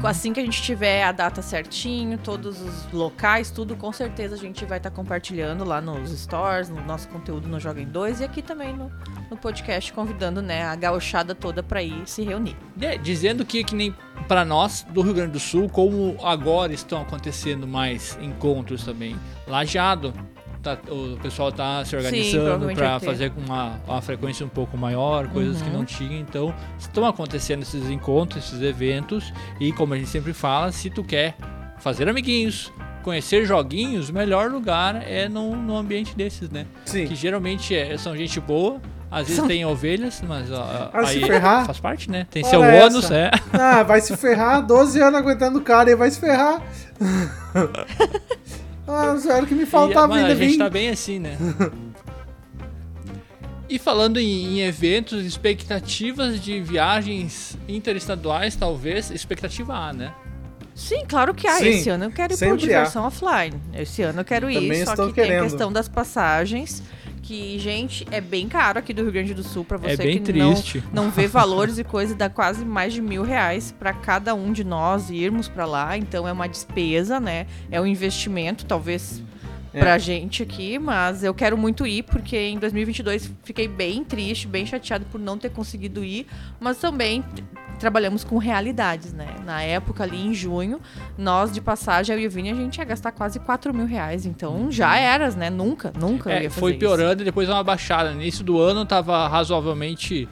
[0.04, 4.38] Assim que a gente tiver a data certinho, todos os locais, tudo, com certeza a
[4.38, 8.24] gente vai estar compartilhando lá nos stores, no nosso conteúdo no Joga em 2 e
[8.26, 8.92] aqui também no,
[9.30, 12.58] no podcast, convidando né, a gauchada toda pra ir se reunir.
[12.82, 13.96] É, dizendo que, que nem
[14.28, 19.16] pra nós do Rio Grande do Sul, como agora estão acontecendo mais encontros também,
[19.48, 20.14] Lajeado,
[20.62, 25.28] tá- o pessoal tá se organizando para fazer com uma, uma frequência um pouco maior,
[25.30, 25.78] coisas que Uhum.
[25.80, 30.72] não tinha, então estão acontecendo esses encontros, esses eventos, e como a gente sempre fala,
[30.72, 31.36] se tu quer
[31.80, 32.72] fazer amiguinhos,
[33.04, 36.66] conhecer joguinhos, o melhor lugar é num, num ambiente desses, né?
[36.86, 37.06] Sim.
[37.08, 41.18] Que geralmente é- são gente boa, às vezes São- tem ovelhas, mas ó, Ah, se
[41.18, 41.66] aí ferrar.
[41.66, 42.28] faz parte, né?
[42.30, 42.86] Tem Olha seu essa.
[42.86, 43.32] ônus, é.
[43.54, 44.62] Ah, vai se ferrar.
[44.62, 46.62] 12 anos aguentando o cara e vai se ferrar.
[48.92, 51.38] Ah, era o que me E, faltava mano, ainda a gente tá bem assim, né?
[53.70, 60.14] E falando em, em eventos, expectativas de viagens interestaduais, talvez, expectativa A, né?
[60.74, 61.58] Sim, claro que há.
[61.58, 63.62] Sim, Esse ano eu quero ir por diversão offline.
[63.74, 65.42] Esse ano eu quero ir, Também só estou que tem querendo.
[65.42, 66.82] a questão das passagens,
[67.30, 70.20] que, gente, é bem caro aqui do Rio Grande do Sul pra você é bem
[70.20, 70.84] que não, triste.
[70.92, 74.64] não vê valores e coisa, dá quase mais de mil reais pra cada um de
[74.64, 75.96] nós irmos pra lá.
[75.96, 77.46] Então é uma despesa, né?
[77.70, 79.22] É um investimento, talvez.
[79.72, 79.80] É.
[79.80, 84.66] Pra gente aqui, mas eu quero muito ir, porque em 2022 fiquei bem triste, bem
[84.66, 86.26] chateado por não ter conseguido ir,
[86.60, 87.24] mas também
[87.80, 89.28] trabalhamos com realidades, né?
[89.46, 90.80] Na época ali em junho,
[91.18, 94.26] nós de passagem, eu e o Vini, a gente ia gastar quase 4 mil reais,
[94.26, 95.50] então já eras, né?
[95.50, 96.80] Nunca, nunca É, ia fazer foi isso.
[96.80, 98.12] piorando e depois uma baixada.
[98.12, 100.28] No início do ano tava razoavelmente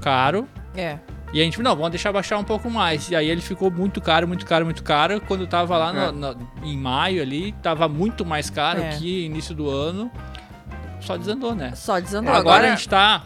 [0.00, 0.48] caro.
[0.74, 0.98] É,
[1.32, 3.10] E a gente, não, vamos deixar baixar um pouco mais.
[3.10, 5.20] E aí ele ficou muito caro, muito caro, muito caro.
[5.20, 6.12] Quando tava lá no- É.
[6.34, 8.90] no- em maio ali, tava muito mais caro É.
[8.90, 10.10] que início do ano.
[11.00, 11.72] Só desandou, né?
[11.74, 12.32] só desandou.
[12.32, 13.22] Agora, Agora, a gente tá.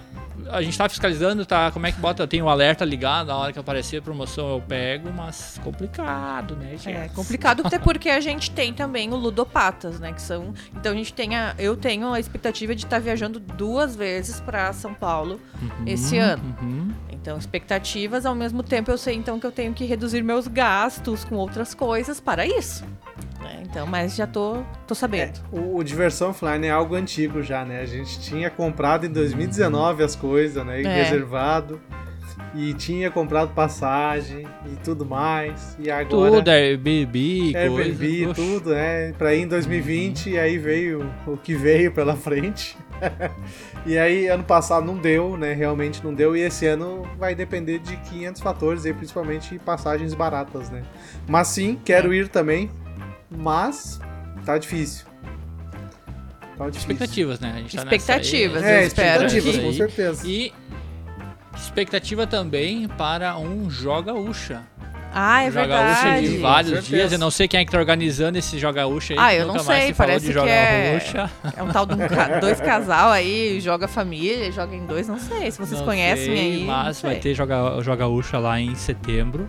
[0.48, 1.70] A gente tá fiscalizando, tá?
[1.70, 2.26] Como é que bota?
[2.26, 6.76] Tem o alerta ligado, na hora que aparecer a promoção eu pego, mas complicado, né,
[6.76, 6.96] gente?
[6.96, 10.12] É complicado até porque a gente tem também o Ludopatas, né?
[10.12, 10.54] Que são.
[10.74, 11.54] Então a gente tem a.
[11.58, 15.40] Eu tenho a expectativa de estar viajando duas vezes pra São Paulo
[15.86, 16.56] esse ano.
[16.60, 16.92] Uhum.
[17.10, 21.22] Então, expectativas, ao mesmo tempo eu sei então que eu tenho que reduzir meus gastos
[21.22, 22.84] com outras coisas para isso.
[23.40, 23.62] Né?
[23.62, 25.40] Então, mas já tô, tô É, sabendo.
[25.52, 27.80] o, o Diversão Offline é algo antigo já, né?
[27.80, 30.82] A gente tinha comprado em 2019 as coisas, né?
[30.82, 30.92] E É.
[31.02, 31.80] reservado.
[32.54, 35.76] E tinha comprado passagem e tudo mais.
[35.78, 36.32] E agora.
[36.38, 38.34] Tudo, Airbnb, Airbnb, coisa.
[38.34, 39.12] Tudo, né?
[39.12, 42.76] Pra ir em 2020 e aí veio o que veio pela frente.
[43.86, 45.52] e aí, ano passado não deu, né?
[45.52, 46.36] Realmente não deu.
[46.36, 50.82] E esse ano vai depender de 500 fatores, e principalmente passagens baratas, né?
[51.28, 52.68] Mas sim, quero ir também.
[53.30, 54.00] Mas
[54.44, 55.06] tá difícil.
[56.58, 56.80] Tá difícil.
[56.90, 57.52] Expectativas, né?
[57.54, 57.96] A gente tá nessa aí.
[57.98, 60.26] Expectativas, É, eu espero expectativas, que- com certeza.
[60.26, 60.52] E
[61.56, 64.62] expectativa também para um Joga Ucha.
[65.12, 66.28] Ah, é Joga Ucha verdade.
[66.28, 66.96] de Com vários certeza.
[66.96, 67.12] dias.
[67.12, 69.18] Eu não sei quem é que tá organizando esse Joga Ucha aí.
[69.18, 71.30] Ah, eu não sei, se falou parece de que Joga é- Ucha.
[71.56, 75.18] É um tal de um ca- dois casal aí, joga família, joga em dois, não
[75.18, 75.50] sei.
[75.50, 76.64] Se vocês Não conhecem sei, aí.
[76.64, 79.48] Mas vai ter Joga, Joga Ucha lá em setembro.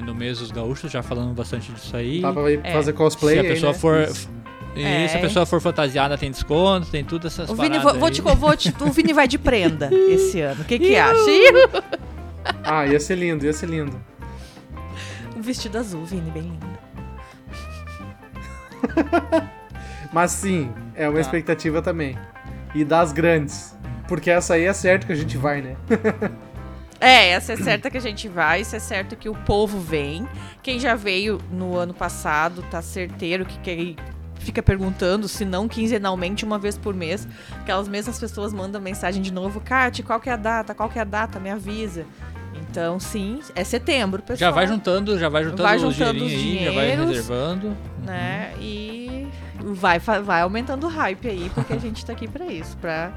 [0.00, 2.20] Né, no mês dos gaúchos, já falando bastante disso aí.
[2.20, 2.72] Dá pra ir É.
[2.72, 3.78] fazer cosplay se a aí, pessoa né?
[3.78, 4.00] for.
[4.02, 4.30] Isso.
[4.74, 5.08] E É.
[5.08, 8.12] se a pessoa for fantasiada, tem desconto, tem tudo essas O Vini, vou, vou aí.
[8.12, 10.60] te, vou te- o Vini vai de prenda esse ano.
[10.60, 11.16] O que que acha?
[12.62, 13.98] Ah, ia ser lindo, ia ser lindo.
[15.34, 16.66] Um vestido azul, Vini, bem lindo.
[20.12, 21.20] Mas sim, é uma Tá.
[21.20, 22.16] expectativa também.
[22.74, 23.74] E das grandes.
[24.06, 25.76] Porque essa aí é certo que a gente vai, né?
[27.00, 30.26] É, essa é certa que a gente vai, isso é certo que o povo vem.
[30.62, 33.94] Quem já veio no ano passado tá certeiro que quer
[34.38, 37.26] fica perguntando, se não quinzenalmente, uma vez por mês.
[37.60, 40.74] Aquelas mesmas pessoas mandam mensagem de novo, Kate, qual que é a data?
[40.74, 41.40] Qual que é a data?
[41.40, 42.06] Me avisa.
[42.54, 44.50] Então, sim, é setembro, pessoal.
[44.50, 47.76] Já vai juntando, já vai juntando, Vai os juntando dinheirinhos os aí, já vai reservando.
[48.04, 48.52] né?
[48.60, 49.26] E
[49.58, 53.12] vai, vai aumentando o hype aí, porque a gente tá aqui pra isso, pra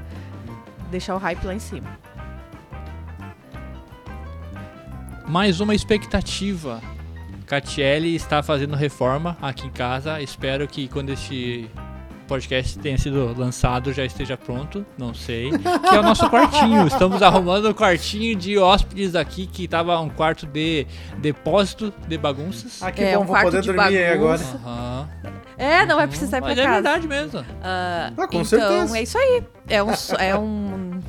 [0.90, 1.96] deixar o hype lá em cima.
[5.30, 6.80] Mais uma expectativa.
[7.46, 10.20] Catiele está fazendo reforma aqui em casa.
[10.20, 11.70] Espero que quando este
[12.26, 14.84] podcast tenha sido lançado já esteja pronto.
[14.98, 15.50] Não sei.
[15.50, 16.86] Que é o nosso quartinho.
[16.86, 20.86] Estamos arrumando o quartinho de hóspedes aqui, que tava um quarto de
[21.18, 22.80] depósito de bagunças.
[22.82, 24.38] Ah, que É, bom, um vou quarto poder de dormir aí agora.
[24.38, 24.60] bagunça.
[24.64, 25.08] Aham.
[25.58, 26.74] É, não vai precisar ir pra Mas é casa.
[26.74, 27.44] verdade mesmo.
[27.62, 28.98] Ah, Ah, com então, certeza.
[28.98, 29.42] é isso aí.
[29.68, 31.00] É um, é um.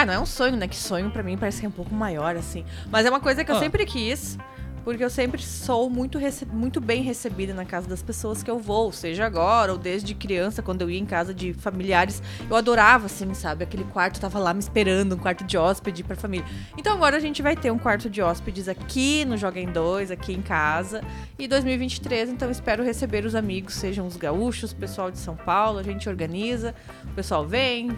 [0.00, 0.68] Ah, não é um sonho, né?
[0.68, 2.64] Que sonho pra mim parece que é um pouco maior, assim.
[2.88, 3.58] Mas é uma coisa que eu Ah.
[3.58, 4.38] sempre quis.
[4.84, 6.18] Porque eu sempre sou muito,
[6.52, 10.62] muito bem recebida na casa das pessoas que eu vou, seja agora ou desde criança,
[10.62, 12.22] quando eu ia em casa de familiares.
[12.48, 13.64] Eu adorava, assim, sabe?
[13.64, 16.46] Aquele quarto tava lá me esperando, um quarto de hóspede pra família.
[16.76, 20.10] Então agora a gente vai ter um quarto de hóspedes aqui no Joga em Dois,
[20.12, 21.02] aqui em casa.
[21.38, 25.80] E 2023, então espero receber os amigos, sejam os gaúchos, o pessoal de São Paulo,
[25.80, 26.72] a gente organiza,
[27.04, 27.90] o pessoal vem,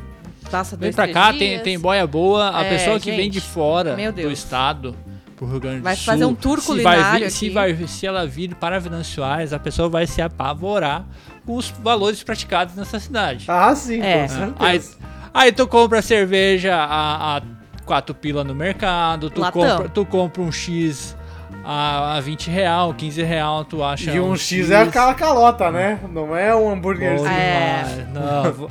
[0.51, 1.39] passa Vem dois, pra três cá, dias.
[1.39, 2.57] tem, tem boia boa.
[2.57, 4.95] A É, pessoa que vem de gente, fora do estado
[5.37, 6.05] pro Rio Grande do Vai Sul.
[6.05, 9.53] fazer um tour se culinário vai vir, se, vai, se ela vir para Venâncio Aires,
[9.53, 11.05] a pessoa vai se apavorar
[11.47, 13.47] com os valores praticados nessa cidade.
[13.49, 14.27] Ah, sim, É.
[14.29, 14.97] com Aí, certeza.
[15.33, 17.43] aí tu compra cerveja a, a
[17.87, 19.63] 4 pila no mercado, tu Latão.
[19.63, 21.17] compra, tu compra um X
[21.65, 25.99] a, a 20 real, 15 real, tu acha E um X é aquela calota, né?
[26.13, 27.29] Não é um hambúrguerzinho.
[27.31, 28.07] É.
[28.13, 28.71] Não,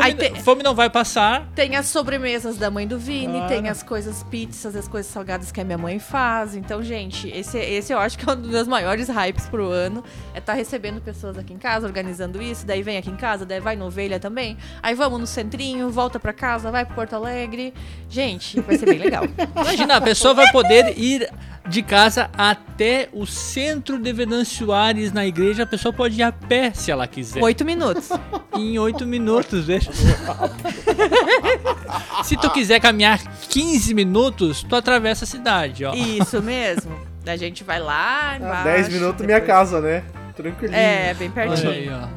[0.00, 1.46] fome, fome não vai passar.
[1.54, 3.46] Tem as sobremesas da mãe do Vini, Ah.
[3.46, 6.54] tem as coisas pizzas, as coisas salgadas que a minha mãe faz.
[6.54, 10.02] Então, gente, esse, esse eu acho que é um dos meus maiores hypes pro ano.
[10.34, 12.66] É estar recebendo pessoas aqui em casa, organizando isso.
[12.66, 14.56] Daí vem aqui em casa, daí vai no Ovelha também.
[14.82, 17.74] Aí vamos no centrinho, volta pra casa, vai pro Porto Alegre.
[18.08, 19.24] Gente, vai ser bem legal.
[19.56, 21.28] Imagina, a pessoa vai poder ir
[21.68, 25.62] de casa até o centro de Venâncio Soares na igreja.
[25.62, 27.42] A pessoa pode ir a pé se ela quiser.
[27.42, 28.08] Oito minutos.
[28.56, 29.68] Em oito minutos,
[32.24, 33.18] se tu quiser caminhar
[33.48, 35.92] 15 minutos, tu atravessa a cidade, ó.
[35.94, 36.92] Isso mesmo.
[37.26, 38.64] A gente vai lá embaixo.
[38.64, 40.02] 10 Ah, minutos minha depois- casa, né?
[40.36, 40.78] Tranquilinho.
[40.78, 41.70] É, bem pertinho.
[41.70, 42.08] aí, ó.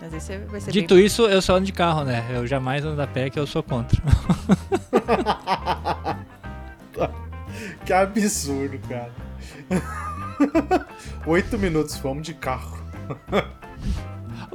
[0.00, 1.04] Mas esse vai ser Dito bem...
[1.04, 2.24] isso, eu só ando de carro, né?
[2.30, 4.00] Eu jamais ando a pé, que eu sou contra.
[7.84, 9.10] Que absurdo, cara.
[11.26, 12.76] 8 minutos, vamos de carro.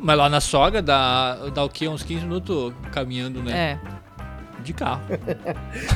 [0.01, 1.87] Mas lá na sogra dá, dá o quê?
[1.87, 3.79] Uns 15 minutos caminhando, né?
[3.79, 3.79] É.
[4.63, 5.01] De carro.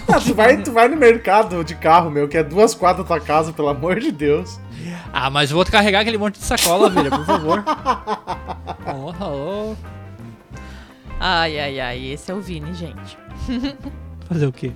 [0.08, 3.16] Ah, tu, vai, tu vai no mercado de carro, meu, que é duas quadras da
[3.16, 4.60] tua casa, pelo amor de Deus.
[5.12, 7.64] Ah, mas eu vou carregar aquele monte de sacola, velho, por favor.
[8.88, 9.76] Oh, oh.
[11.20, 12.06] Ai, ai, ai.
[12.06, 13.18] Esse é o Vini, gente.
[14.30, 14.72] Fazer o quê?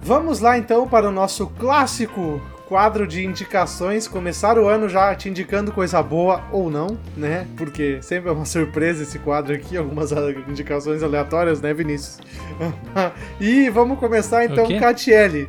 [0.00, 2.42] Vamos lá então para o nosso clássico
[2.74, 4.08] quadro de indicações.
[4.08, 7.46] Começar o ano já te indicando coisa boa ou não, né?
[7.56, 10.10] Porque sempre é uma surpresa esse quadro aqui, algumas
[10.48, 12.18] indicações aleatórias, né, Vinícius?
[13.40, 14.66] e vamos começar então?
[14.80, 15.46] Catiele.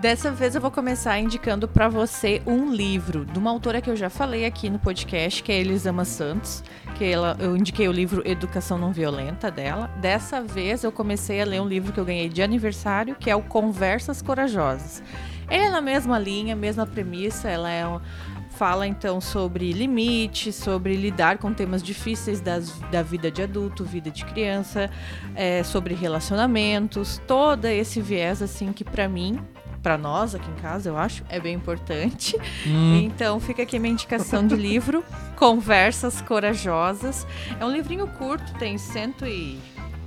[0.00, 3.96] Dessa vez eu vou começar indicando pra você um livro de uma autora que eu
[3.96, 6.64] já falei aqui no podcast, que é Elisama Santos,
[6.96, 9.88] que ela, eu indiquei o livro Educação Não Violenta dela.
[10.00, 13.36] Dessa vez eu comecei a ler um livro que eu ganhei de aniversário, que é
[13.36, 15.02] o Conversas Corajosas.
[15.50, 18.00] Ele é na mesma linha, mesma premissa, ela é um-
[18.50, 24.10] fala então sobre limites, sobre lidar com temas difíceis das- da vida de adulto, vida
[24.10, 24.90] de criança,
[25.34, 29.38] é, sobre relacionamentos, todo esse viés assim que pra mim
[29.82, 32.36] para nós aqui em casa, eu acho, é bem importante.
[32.66, 35.02] Hum, Então fica aqui minha indicação de livro,
[35.36, 37.26] Conversas Corajosas.
[37.58, 39.58] É um livrinho curto, tem cento e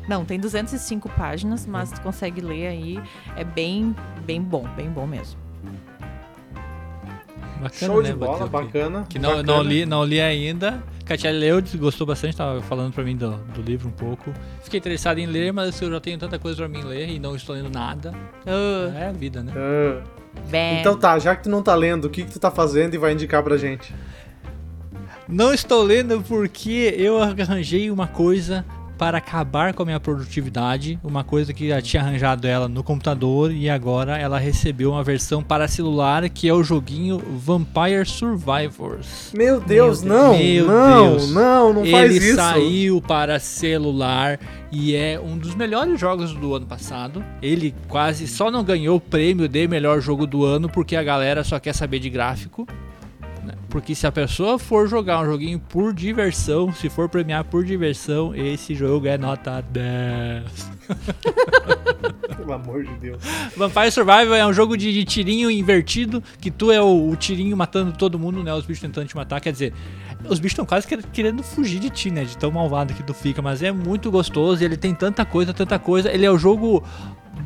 [0.07, 3.01] não, tem 205 páginas, mas tu consegue ler aí,
[3.37, 5.39] é bem, bem bom, bem bom mesmo.
[7.61, 8.09] bacana, Show né?
[8.09, 9.05] de bola, bacana.
[9.09, 9.53] Que não, bacana.
[9.53, 10.83] não, li, não li ainda.
[11.05, 14.33] Katia leu, gostou bastante, tava falando pra mim do, do livro um pouco.
[14.63, 17.35] Fiquei interessado em ler, mas eu já tenho tanta coisa pra mim ler e não
[17.35, 18.13] estou lendo nada.
[18.45, 19.51] Ah, É a vida, né?
[20.49, 20.79] Bem.
[20.79, 22.97] então tá, já que tu não tá lendo, o que, que tu tá fazendo e
[22.97, 23.93] vai indicar pra gente?
[25.27, 28.65] Não estou lendo porque eu arranjei uma coisa
[28.97, 33.51] para acabar com a minha produtividade, uma coisa que já tinha arranjado ela no computador
[33.51, 39.31] e agora ela recebeu uma versão para celular que é o joguinho Vampire Survivors.
[39.33, 40.03] Meu Deus, Deus.
[40.03, 41.31] não, Meu não, Deus.
[41.31, 42.35] não, não faz Ele isso.
[42.35, 44.39] saiu para celular
[44.71, 47.23] e é um dos melhores jogos do ano passado.
[47.41, 51.43] Ele quase só não ganhou o prêmio de melhor jogo do ano porque a galera
[51.43, 52.67] só quer saber de gráfico.
[53.73, 58.35] Porque se a pessoa for jogar um joguinho por diversão, se for premiar por diversão,
[58.35, 60.43] esse jogo é nota 10.
[62.37, 63.23] Pelo amor de Deus.
[63.57, 67.57] Vampire Survival é um jogo de, de tirinho invertido, que tu é o, o tirinho
[67.57, 68.53] matando todo mundo, né?
[68.53, 69.41] Os bichos tentando te matar.
[69.41, 69.73] Quer dizer,
[70.29, 72.25] os bichos estão quase quer- querendo fugir de ti, né?
[72.25, 73.41] De tão malvado que tu fica.
[73.41, 76.11] Mas é muito gostoso ele tem tanta coisa, tanta coisa.
[76.13, 76.83] Ele é o jogo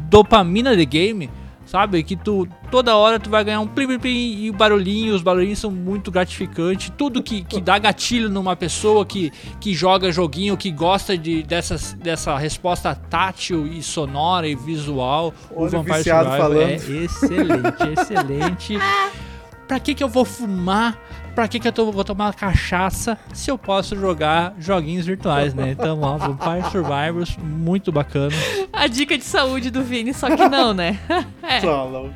[0.10, 1.30] dopamina de game.
[1.68, 2.02] Sabe?
[2.02, 5.22] Que tu toda hora tu vai ganhar um plim plim plim e o barulhinho, os
[5.22, 6.92] barulhinhos são muito gratificantes.
[6.98, 11.94] Tudo que, que dá gatilho numa pessoa que, que joga joguinho, que gosta de, dessas,
[11.94, 15.34] dessa resposta tátil e sonora e visual.
[15.52, 17.04] o Olha o Vampire Survivor é falando.
[17.04, 18.78] excelente, excelente.
[19.68, 20.98] Pra que que eu vou fumar?
[21.36, 25.72] Pra que que eu tô- vou tomar cachaça se eu posso jogar joguinhos virtuais, né?
[25.72, 28.34] Então, ó, Vampire Survivors, muito bacana.
[28.74, 30.98] A dica de saúde do Vini, só que não, né?
[31.44, 32.14] é, Tá louco.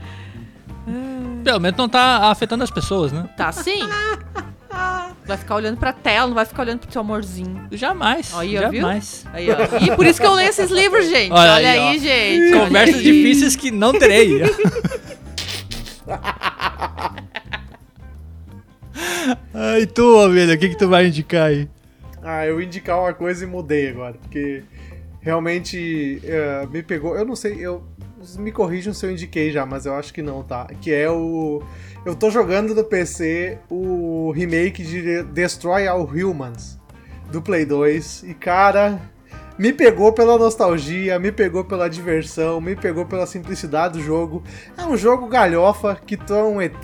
[1.43, 3.29] Pelo menos não tá afetando as pessoas, né?
[3.37, 3.87] tá sim.
[5.25, 7.67] Vai ficar olhando pra tela, não vai ficar olhando pro teu amorzinho.
[7.71, 8.81] Jamais, Aí, ó, viu?
[8.81, 9.25] jamais.
[9.33, 9.55] Aí, ó.
[9.83, 11.31] E por isso que eu leio esses livros, gente.
[11.31, 12.53] Olha Olha, aí, aí, gente.
[12.55, 13.03] olha Conversas aí.
[13.03, 14.41] difíceis que não terei.
[19.53, 21.69] Ai, tu, ovelha, o que que tu vai indicar aí?
[22.21, 24.63] Ah, eu indicar uma coisa e mudei agora, porque
[25.21, 27.15] realmente eh, me pegou.
[27.15, 27.83] Eu não sei, eu
[28.37, 30.67] me corrijam se eu indiquei já, mas eu acho que não, tá?
[30.81, 31.63] Que é o.
[32.05, 36.79] Eu tô jogando no PC o remake de Destroy All Humans
[37.31, 38.99] do Play 2 e cara.
[39.57, 44.43] Me pegou pela nostalgia, me pegou pela diversão, me pegou pela simplicidade do jogo.
[44.77, 46.81] É um jogo galhofa que tu é um ET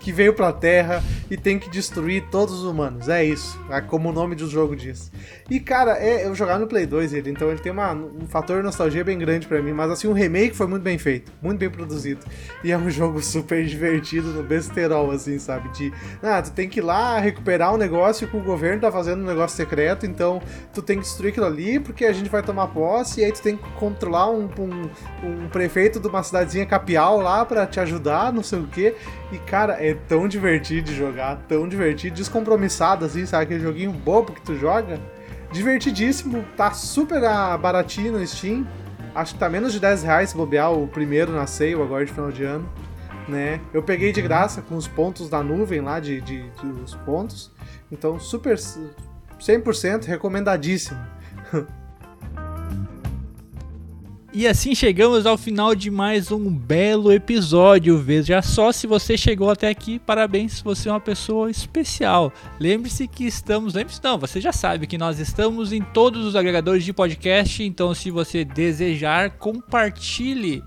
[0.00, 3.08] que veio pra Terra, e tem que destruir todos os humanos.
[3.08, 5.12] É isso, é como o nome do jogo diz.
[5.48, 8.62] E cara, é, eu jogava no Play 2 ele, então ele tem uma, um fator
[8.62, 11.70] nostalgia bem grande para mim, mas assim, o remake foi muito bem feito, muito bem
[11.70, 12.20] produzido.
[12.64, 15.68] E é um jogo super divertido no besterol, assim, sabe?
[15.70, 15.92] De,
[16.22, 19.26] ah, tu tem que ir lá recuperar um negócio que o governo tá fazendo um
[19.26, 20.42] negócio secreto, então
[20.74, 23.42] tu tem que destruir aquilo ali porque a gente vai tomar posse, e aí tu
[23.42, 24.90] tem que controlar um, um,
[25.44, 28.94] um prefeito de uma cidadezinha capial lá para te ajudar, não sei o que.
[29.32, 33.44] E cara, é tão divertido de jogar, tão divertido, descompromissado assim, sabe?
[33.44, 35.00] Aquele joguinho bobo que tu joga.
[35.52, 37.20] Divertidíssimo, tá super
[37.58, 38.66] baratinho no Steam.
[39.14, 42.12] Acho que tá menos de 10 reais se bobear o primeiro na sale agora de
[42.12, 42.68] final de ano.
[43.28, 43.60] Né?
[43.72, 47.50] Eu peguei de graça com os pontos da nuvem lá, de, de, de os pontos.
[47.90, 51.00] Então, super 100% recomendadíssimo.
[54.32, 57.98] E assim chegamos ao final de mais um belo episódio.
[57.98, 62.32] Veja só se você chegou até aqui, parabéns, você é uma pessoa especial.
[62.60, 66.84] Lembre-se que estamos, lembre-se não, você já sabe que nós estamos em todos os agregadores
[66.84, 70.62] de podcast, então se você desejar, compartilhe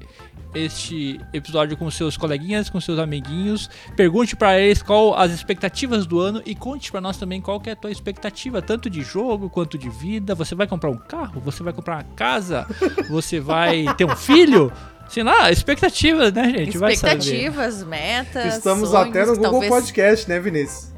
[0.53, 3.69] este episódio com seus coleguinhas, com seus amiguinhos.
[3.95, 7.69] Pergunte para eles qual as expectativas do ano e conte para nós também qual que
[7.69, 10.35] é a tua expectativa, tanto de jogo quanto de vida.
[10.35, 11.41] Você vai comprar um carro?
[11.41, 12.67] Você vai comprar uma casa?
[13.09, 14.71] Você vai ter um filho?
[15.09, 16.75] Sei lá, expectativas, né, gente?
[16.75, 18.55] Expectativas, metas.
[18.55, 19.69] Estamos sonhos, até no Google talvez...
[19.71, 20.92] Podcast, né, Vinícius?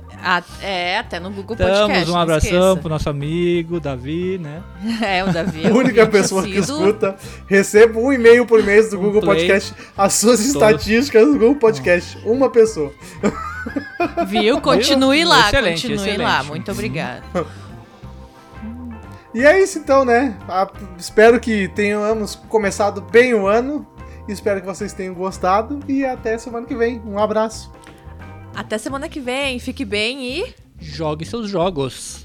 [0.62, 2.12] É, até no Google Damos Podcast.
[2.12, 4.64] um abração pro nosso amigo Davi, né?
[5.06, 5.66] É, o Davi.
[5.66, 7.16] É a única pessoa que escuta.
[7.48, 9.48] Recebo um e-mail por mês do um Google play.
[9.48, 9.74] Podcast.
[9.96, 10.54] As suas Todos.
[10.54, 12.18] estatísticas do Google Podcast.
[12.26, 12.92] Uma pessoa.
[14.28, 14.60] Viu?
[14.62, 15.30] Continue Viu?
[15.30, 16.22] lá, excelente, continue excelente.
[16.22, 16.44] lá.
[16.44, 17.24] Muito obrigado.
[19.34, 20.38] E é isso então, né?
[20.48, 20.68] Ah,
[20.98, 23.86] espero que tenhamos começado bem o ano.
[24.28, 25.80] Espero que vocês tenham gostado.
[25.88, 27.02] E até semana que vem.
[27.06, 27.72] Um abraço.
[28.56, 29.60] Até semana que vem.
[29.60, 30.54] Fique bem e.
[30.80, 32.25] Jogue seus jogos.